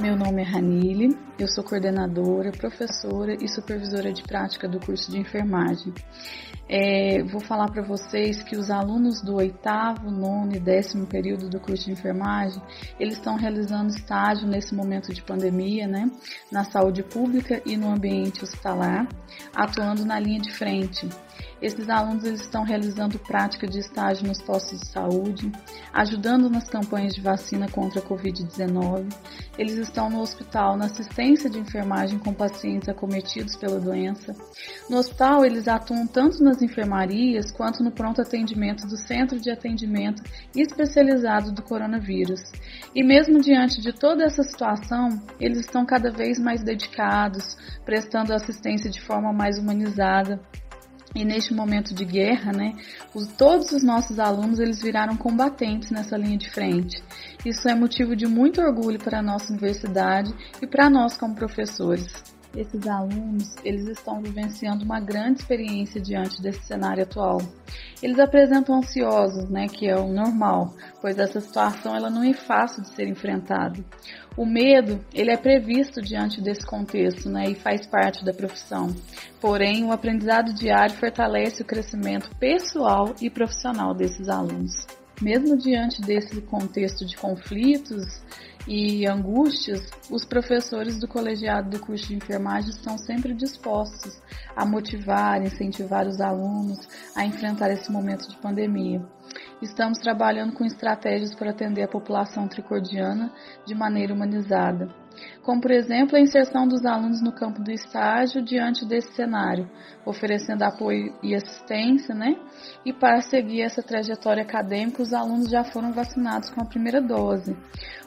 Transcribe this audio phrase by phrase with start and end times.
[0.00, 5.18] Meu nome é Ranile, eu sou coordenadora, professora e supervisora de prática do curso de
[5.18, 5.92] enfermagem.
[6.66, 11.60] É, vou falar para vocês que os alunos do oitavo, nono e décimo período do
[11.60, 12.62] curso de enfermagem,
[12.98, 16.10] eles estão realizando estágio nesse momento de pandemia, né,
[16.50, 19.06] na saúde pública e no ambiente hospitalar,
[19.54, 21.08] atuando na linha de frente.
[21.60, 25.52] Esses alunos eles estão realizando prática de estágio nos postos de saúde,
[25.92, 29.12] ajudando nas campanhas de vacina contra a Covid-19.
[29.58, 34.32] Eles estão no hospital na assistência de enfermagem com pacientes acometidos pela doença.
[34.88, 40.22] No hospital, eles atuam tanto nas enfermarias quanto no pronto atendimento do Centro de Atendimento
[40.54, 42.40] Especializado do Coronavírus.
[42.94, 45.08] E mesmo diante de toda essa situação,
[45.40, 50.40] eles estão cada vez mais dedicados, prestando assistência de forma mais humanizada
[51.14, 52.74] e neste momento de guerra, né,
[53.14, 57.02] os, todos os nossos alunos eles viraram combatentes nessa linha de frente.
[57.44, 62.06] Isso é motivo de muito orgulho para a nossa universidade e para nós como professores
[62.56, 67.40] esses alunos eles estão vivenciando uma grande experiência diante desse cenário atual.
[68.02, 72.82] Eles apresentam ansiosos, né, que é o normal, pois essa situação ela não é fácil
[72.82, 73.78] de ser enfrentada.
[74.36, 78.94] O medo ele é previsto diante desse contexto, né, e faz parte da profissão.
[79.40, 84.86] Porém, o aprendizado diário fortalece o crescimento pessoal e profissional desses alunos.
[85.20, 88.22] Mesmo diante desse contexto de conflitos
[88.66, 94.18] e angústias, os professores do colegiado do curso de enfermagem estão sempre dispostos
[94.56, 96.78] a motivar, incentivar os alunos
[97.14, 99.02] a enfrentar esse momento de pandemia.
[99.62, 103.30] Estamos trabalhando com estratégias para atender a população tricordiana
[103.66, 104.88] de maneira humanizada
[105.42, 109.68] como por exemplo a inserção dos alunos no campo do estágio diante desse cenário,
[110.04, 112.36] oferecendo apoio e assistência, né?
[112.84, 117.56] E para seguir essa trajetória acadêmica, os alunos já foram vacinados com a primeira dose.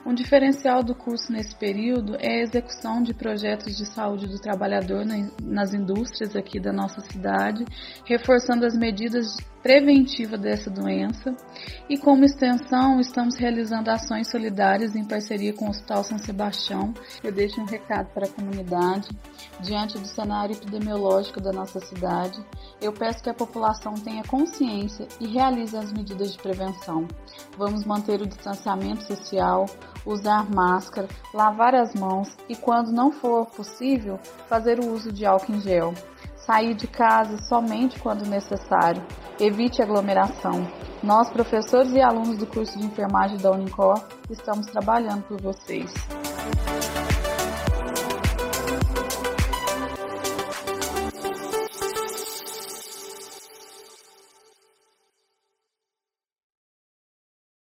[0.05, 5.05] Um diferencial do curso nesse período é a execução de projetos de saúde do trabalhador
[5.41, 7.63] nas indústrias aqui da nossa cidade,
[8.05, 11.33] reforçando as medidas preventiva dessa doença
[11.89, 16.93] e como extensão estamos realizando ações solidárias em parceria com o Hospital São Sebastião.
[17.23, 19.09] Eu deixo um recado para a comunidade
[19.59, 22.43] diante do cenário epidemiológico da nossa cidade.
[22.81, 27.07] Eu peço que a população tenha consciência e realize as medidas de prevenção.
[27.57, 29.65] Vamos manter o distanciamento social,
[30.05, 35.53] usar máscara, lavar as mãos e quando não for possível, fazer o uso de álcool
[35.53, 35.93] em gel.
[36.35, 39.01] Sair de casa somente quando necessário.
[39.39, 40.67] Evite aglomeração.
[41.01, 45.93] Nós, professores e alunos do curso de enfermagem da Unicor, estamos trabalhando por vocês.